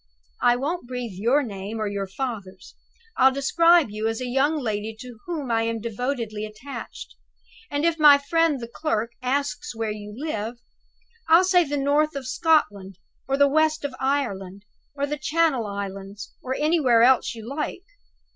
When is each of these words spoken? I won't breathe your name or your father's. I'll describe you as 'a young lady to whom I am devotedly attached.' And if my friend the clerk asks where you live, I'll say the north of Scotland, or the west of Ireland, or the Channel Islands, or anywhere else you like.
I 0.41 0.55
won't 0.55 0.87
breathe 0.87 1.13
your 1.13 1.43
name 1.43 1.77
or 1.77 1.85
your 1.85 2.07
father's. 2.07 2.75
I'll 3.17 3.31
describe 3.31 3.91
you 3.91 4.07
as 4.07 4.19
'a 4.19 4.25
young 4.25 4.57
lady 4.57 4.95
to 5.01 5.19
whom 5.27 5.51
I 5.51 5.61
am 5.61 5.79
devotedly 5.79 6.43
attached.' 6.43 7.13
And 7.69 7.85
if 7.85 7.99
my 7.99 8.17
friend 8.17 8.59
the 8.59 8.67
clerk 8.67 9.11
asks 9.21 9.75
where 9.75 9.91
you 9.91 10.11
live, 10.17 10.55
I'll 11.29 11.43
say 11.43 11.65
the 11.65 11.77
north 11.77 12.15
of 12.15 12.25
Scotland, 12.27 12.97
or 13.27 13.37
the 13.37 13.47
west 13.47 13.85
of 13.85 13.93
Ireland, 13.99 14.65
or 14.95 15.05
the 15.05 15.19
Channel 15.19 15.67
Islands, 15.67 16.33
or 16.41 16.55
anywhere 16.55 17.03
else 17.03 17.35
you 17.35 17.47
like. 17.47 17.83